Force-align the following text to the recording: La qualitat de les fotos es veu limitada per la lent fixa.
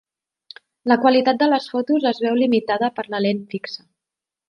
La 0.91 0.97
qualitat 1.03 1.41
de 1.43 1.51
les 1.51 1.69
fotos 1.75 2.09
es 2.15 2.25
veu 2.25 2.41
limitada 2.43 2.93
per 2.99 3.09
la 3.15 3.25
lent 3.29 3.49
fixa. 3.57 3.91